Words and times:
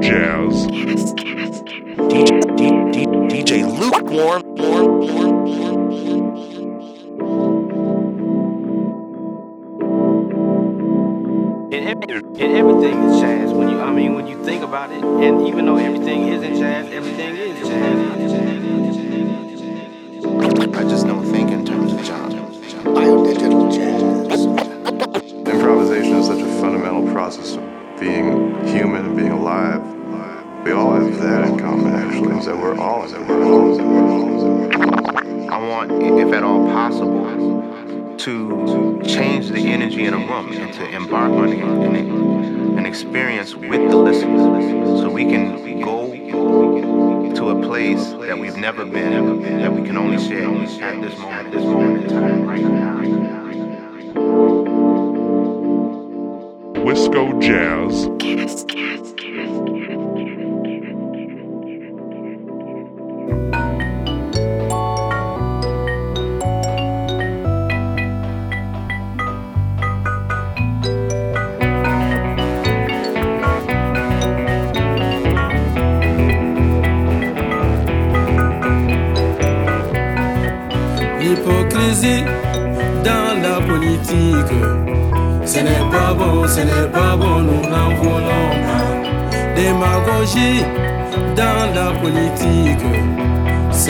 Jazz. 0.00 0.66
DJ, 1.96 2.40
DJ, 2.56 3.06
DJ 3.30 3.78
Lukewarm. 3.78 4.42
Warm. 4.56 5.04
And, 11.72 11.88
every, 11.88 12.16
and 12.16 12.56
everything 12.56 13.02
is 13.04 13.20
jazz 13.20 13.52
when 13.52 13.68
you 13.68 13.80
I 13.80 13.90
mean 13.90 14.14
when 14.14 14.26
you 14.26 14.42
think 14.44 14.62
about 14.62 14.90
it 14.90 15.02
and 15.02 15.46
even 15.48 15.66
though 15.66 15.76
everything 15.76 16.28
isn't 16.28 16.56
jazz 16.56 16.86
everything 16.92 17.36
is 17.36 17.68
jazz 17.68 17.93
and 40.34 40.74
to 40.74 40.88
embark 40.88 41.30
on 41.30 41.48
an, 41.48 42.78
an 42.78 42.86
experience 42.86 43.54
with 43.54 43.88
the 43.88 43.96
listeners 43.96 45.00
so 45.00 45.08
we 45.08 45.24
can 45.24 45.80
go 45.80 46.10
to 47.34 47.50
a 47.50 47.62
place 47.62 48.10
that 48.14 48.36
we've 48.36 48.56
never 48.56 48.84
been 48.84 49.60
that 49.60 49.72
we 49.72 49.82
can 49.86 49.96
only 49.96 50.18
share 50.18 50.48
at 50.82 51.00
this 51.00 51.16
moment, 51.18 51.52
this 51.52 51.64
moment 51.64 52.04
in 52.04 52.10
time 52.10 52.46
right 52.48 52.62
now. 52.62 52.94
Wisco 56.82 57.40
Jazz. 57.40 58.33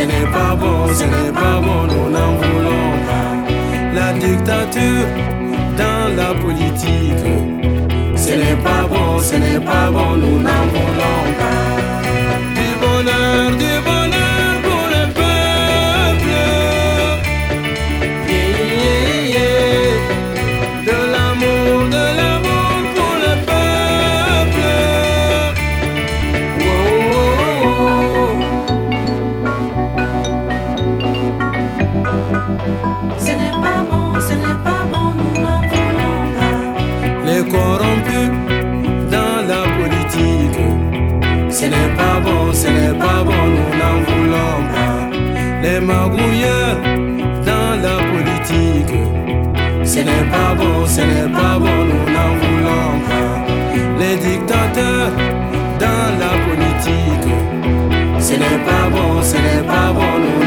Ce 0.05 0.09
n'est 0.11 0.31
pas 0.31 0.55
bon, 0.55 0.87
ce 0.93 1.05
n'est 1.05 1.33
pas 1.33 1.61
bon, 1.63 1.87
nous 1.87 2.11
n'en 2.11 2.35
voulons 2.37 2.91
pas. 3.09 3.31
La 3.95 4.13
dictature 4.13 5.07
dans 5.79 6.15
la 6.15 6.35
politique, 6.35 7.25
ce 8.15 8.33
n'est 8.33 8.63
pas 8.63 8.87
bon, 8.87 9.19
ce 9.19 9.37
n'est 9.37 9.65
pas 9.65 9.91
bon, 9.91 10.17
nous 10.17 10.39
n'en 10.41 10.65
voulons 10.75 11.25
pas. 11.39 11.74
n'est 50.05 50.29
pas 50.31 50.55
bon, 50.55 50.87
ce 50.87 51.01
n'est 51.01 51.33
pas 51.33 51.59
bon, 51.59 51.79
nous 51.91 52.07
n'en 52.15 52.31
voulons 52.43 52.93
pas. 53.09 53.33
Les 54.01 54.17
dictateurs 54.17 55.11
dans 55.81 56.09
la 56.23 56.33
politique, 56.47 57.33
ce 58.19 58.35
n'est 58.35 58.63
pas 58.69 58.87
bon, 58.95 59.23
ce 59.23 59.37
n'est 59.37 59.67
pas 59.67 59.93
bon, 59.93 60.13
nous 60.25 60.44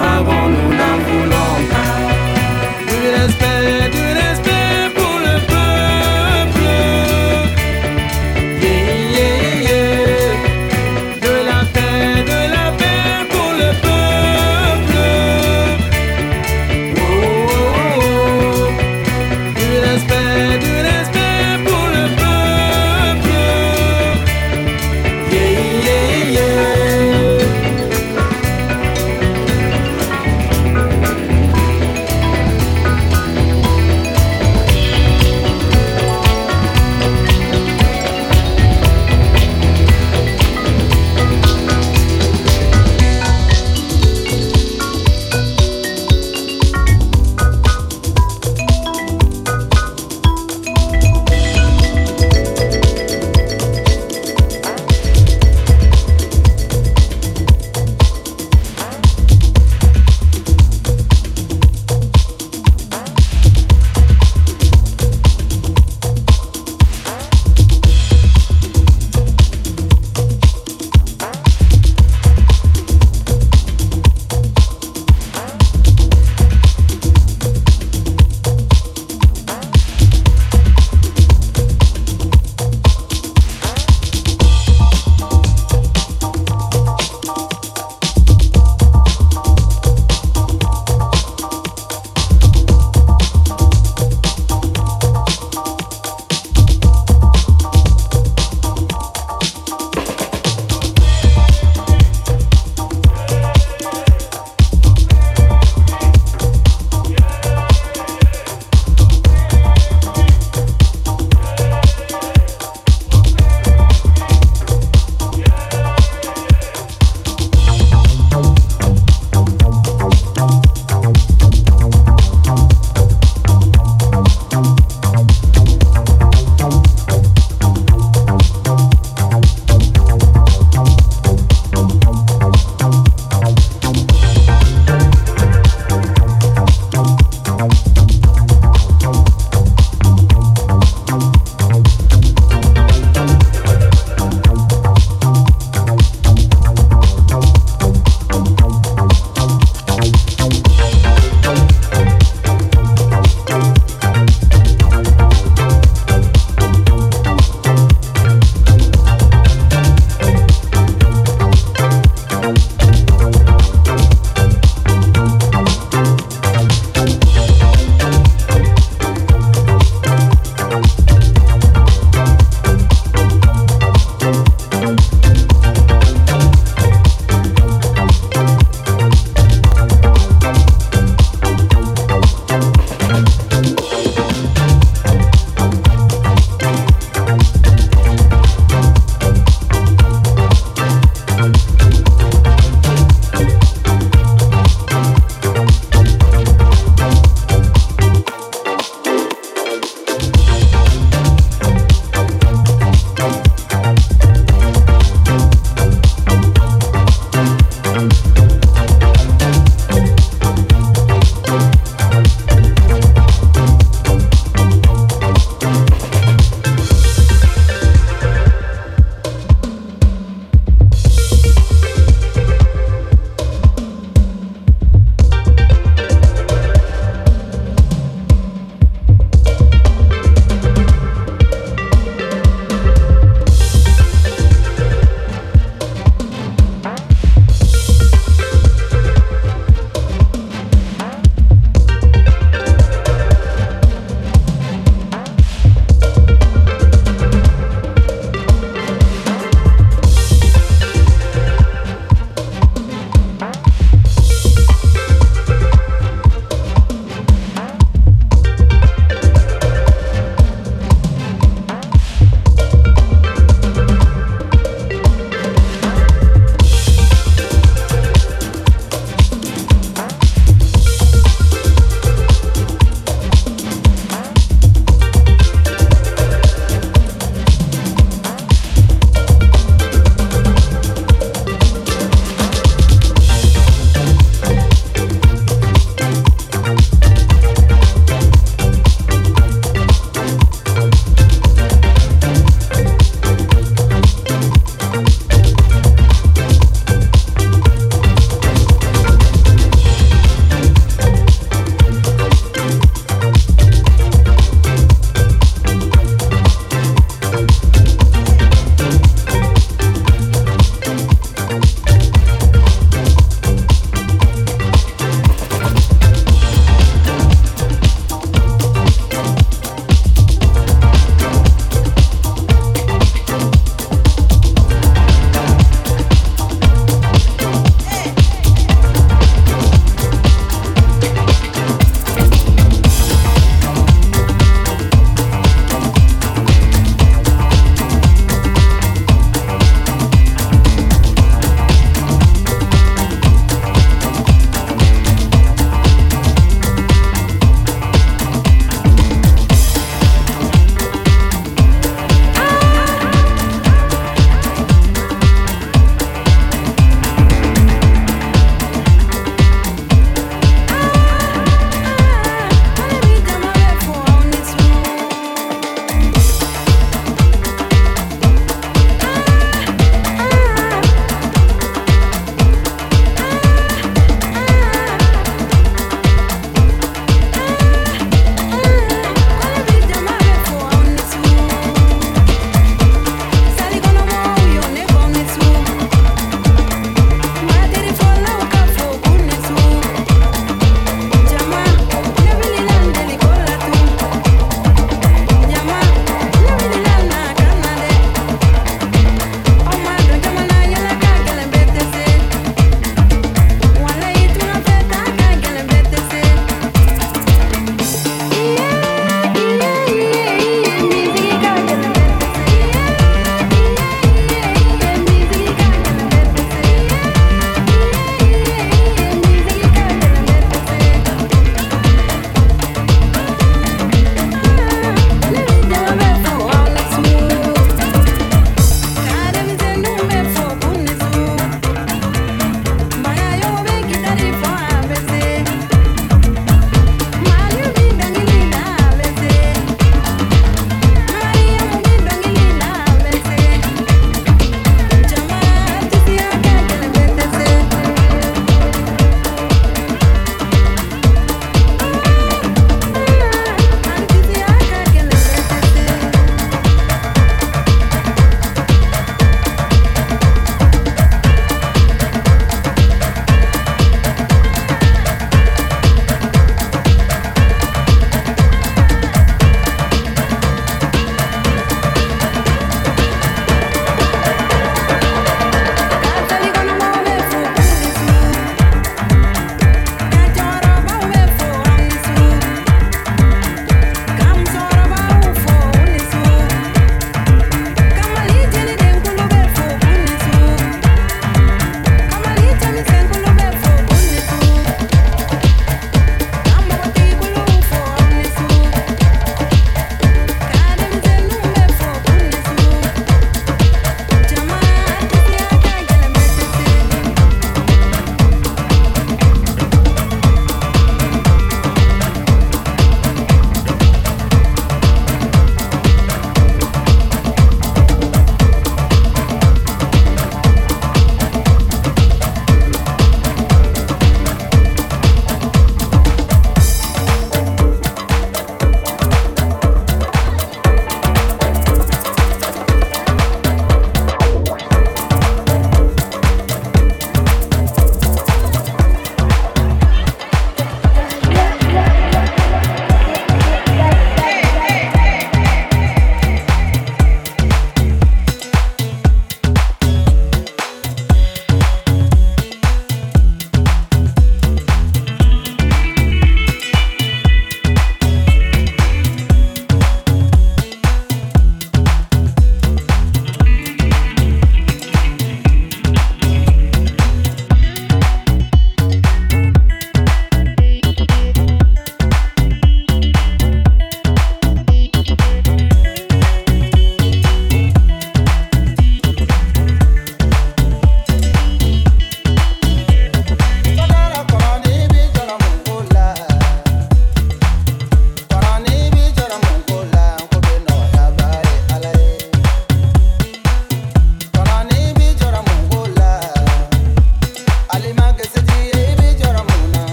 avant 0.00 0.48
nous 0.48 0.70
n'avons 0.76 1.27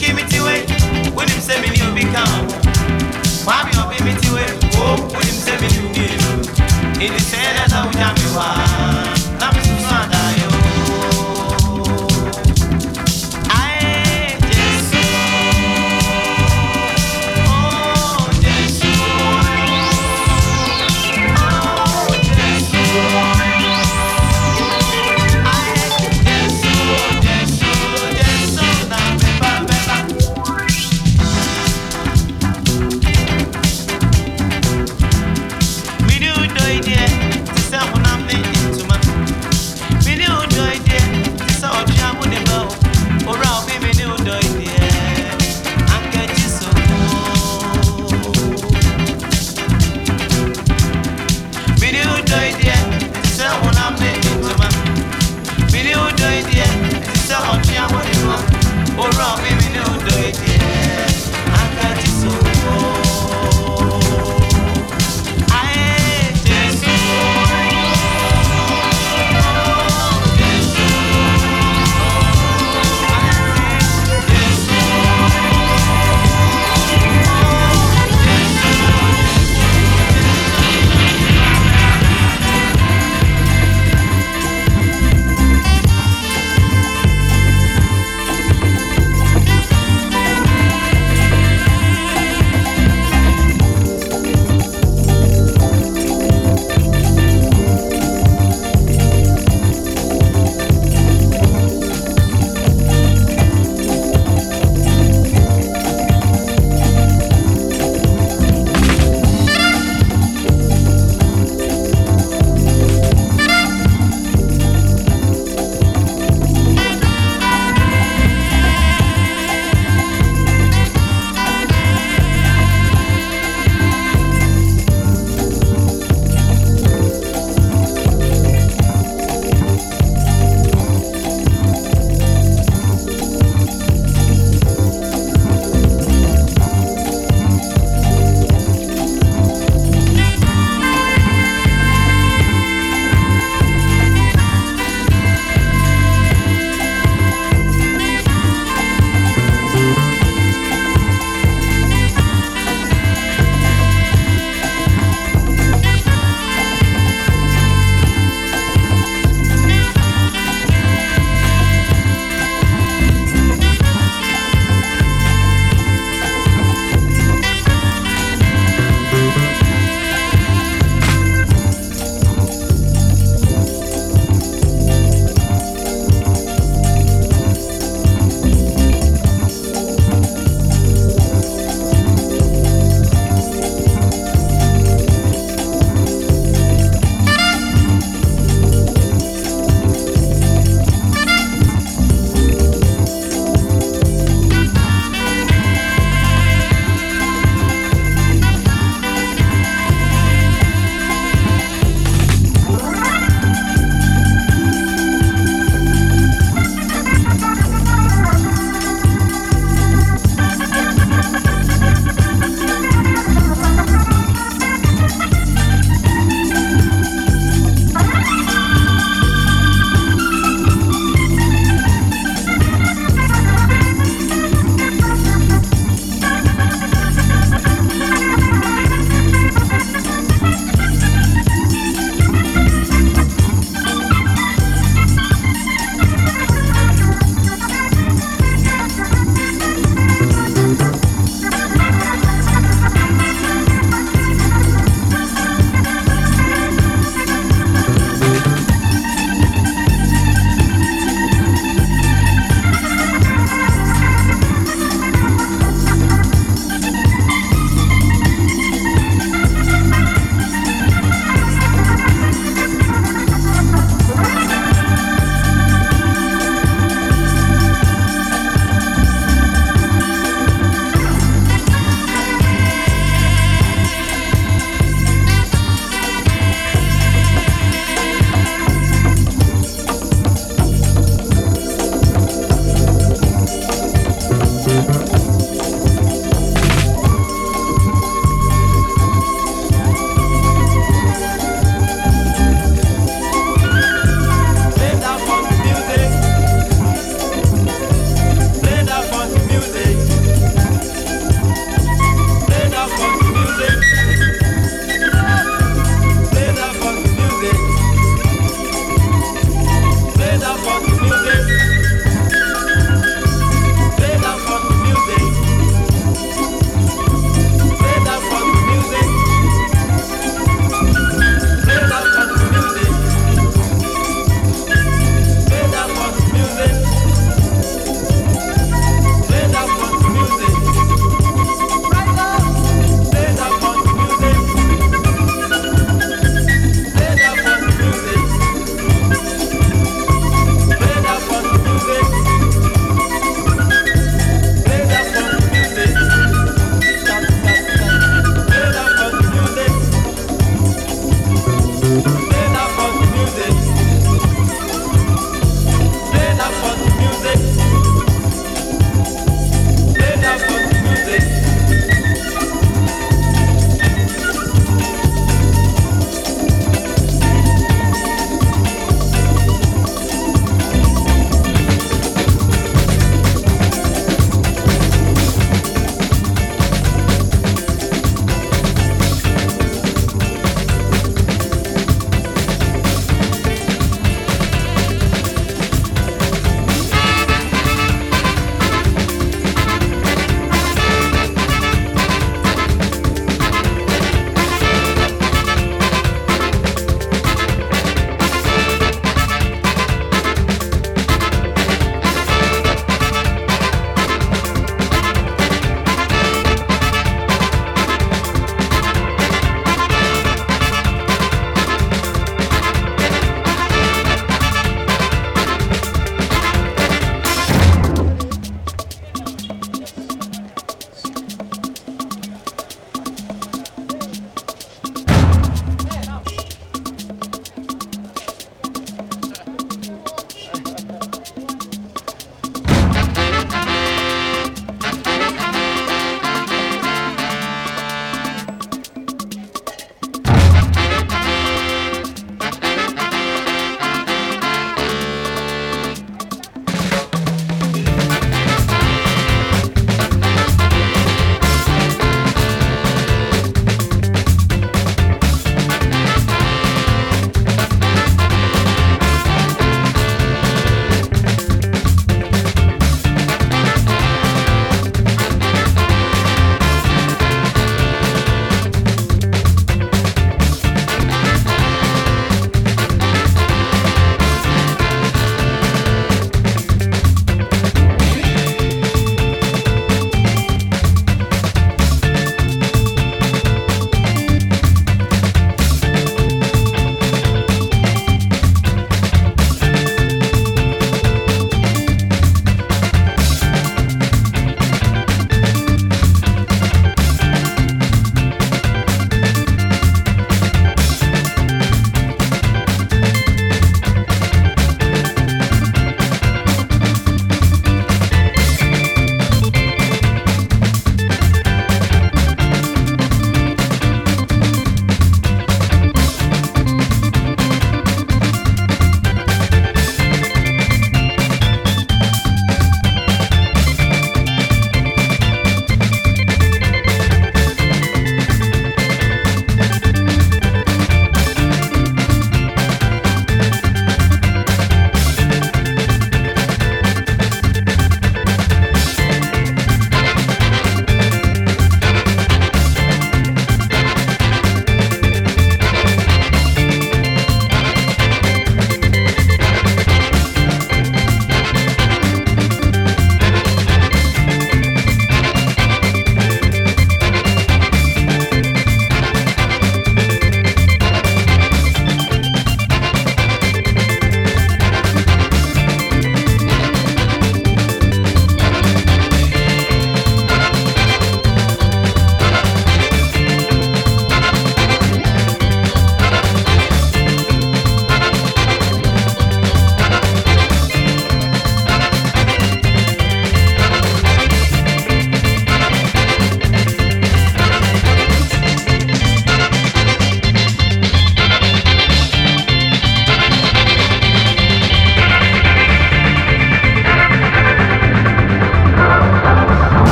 Kiki 0.00 0.14
me 0.14 0.22
to 0.22 0.46
it, 0.48 1.14
when 1.14 1.28
him 1.28 1.40
send 1.40 1.60
me 1.60 1.76
new 1.76 1.94
become. 1.94 2.46
Mommy 3.44 3.72
up 3.76 3.92
in 4.00 4.06
me 4.06 4.14
to 4.14 4.36
it, 4.38 4.74
oh, 4.76 4.96
when 5.12 5.22
him 5.22 5.34
say 5.34 5.60
me 5.60 5.68
new 5.76 5.92
game. 5.92 7.02
In 7.02 7.12
the 7.12 7.20
sand, 7.20 7.70
I 7.70 7.82
know 7.82 7.86
what 7.86 7.96
I'm 7.98 9.09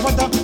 falta, 0.00 0.18
falta. 0.22 0.35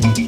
country. 0.00 0.21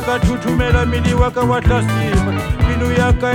Mangwela 0.00 0.18
ka 0.18 0.26
thuthumela 0.26 0.86
mmele 0.86 1.14
wa 1.14 1.30
ka 1.30 1.40
wa 1.42 1.60
tlasima 1.60 2.32
pelo 2.66 2.92
ya 2.92 3.12
ka 3.12 3.32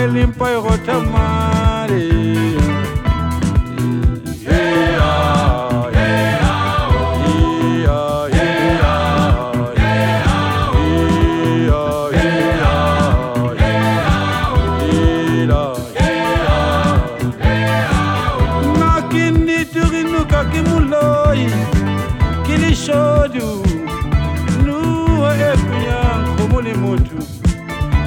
ni 26.65 26.73
mutu. 26.73 27.15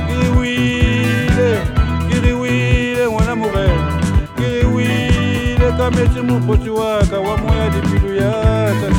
Kiriwile 0.09 1.59
kiriwile 2.11 3.07
mwana 3.09 3.37
murena 3.37 4.01
kiriwile 4.37 5.73
kameti 5.79 6.21
mupoti 6.21 6.71
waka 6.71 7.19
wamoya 7.19 7.69
dipilu 7.71 8.15
yaka. 8.15 8.98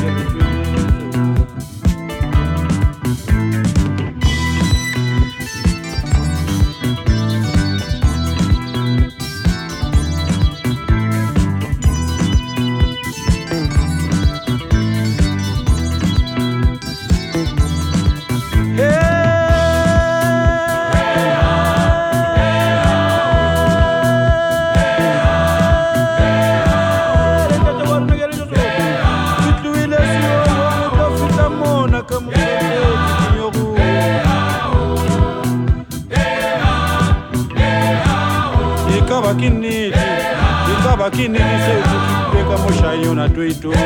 chininisechi 41.20 41.98
beka 42.32 42.56
moshayo 42.62 43.14
natoitona 43.14 43.80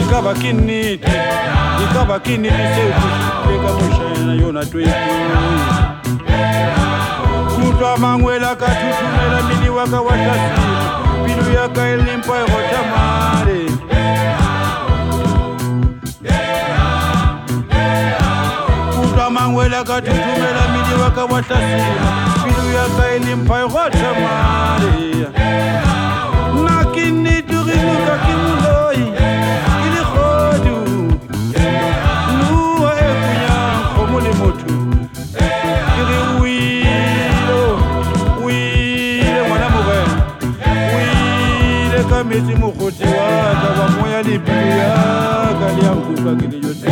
ikava 0.00 0.34
kiniti 0.34 1.10
ikava 1.84 2.20
kininisechi 2.20 3.08
beka 3.46 3.72
moshayo 3.72 4.52
natoitona 4.52 5.40
kutwa 7.54 7.98
mangwela 7.98 8.56
katutumela 8.56 9.42
mini 9.48 9.70
waka 9.70 10.00
watasiri 10.00 10.76
pilu 11.24 11.52
yaka 11.54 11.88
elimpa 11.88 12.32
ehotamare 12.38 13.64
kutwa 19.00 19.30
mangwela 19.30 19.84
katutumela 19.84 20.62
mini 20.72 21.02
waka 21.02 21.24
watasiri 21.24 21.82
Maria 22.70 22.88
kailimpa 22.96 23.58
yote 23.58 23.98
Maria. 24.22 25.28
Na 26.64 26.84
kinidurimuka 26.84 28.18
kimuloi 28.26 29.12
ilikhodu 29.86 30.76
nuwa 32.38 32.92
ekunyanko 33.00 34.06
muli 34.12 34.28
mutu 34.28 34.74
kiri 35.94 36.18
wilo 36.40 37.78
wile 38.44 39.42
mwana 39.48 39.68
mugene 39.68 40.14
wile 40.96 42.04
kamitsi 42.10 42.54
mukhuti 42.54 43.04
waka 43.04 43.80
wamoya 43.82 44.22
libilu 44.22 44.68
yaka 44.78 45.72
lyanguka 45.80 46.34
kili 46.46 46.66
yote 46.66 46.90